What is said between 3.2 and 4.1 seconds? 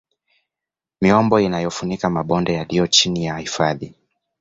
ya hifadhi